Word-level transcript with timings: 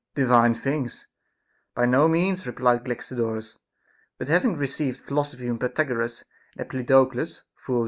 Divine 0.15 0.55
things! 0.55 1.05
by 1.75 1.85
no 1.85 2.07
means, 2.07 2.47
replied 2.47 2.85
Galaxi 2.85 3.15
dorus; 3.15 3.59
but 4.17 4.29
having 4.29 4.57
received 4.57 4.99
philosophy 4.99 5.45
from 5.47 5.59
Pythagoras 5.59 6.25
and 6.57 6.61
Empedocles, 6.61 7.43
full 7.53 7.77
of. 7.77 7.79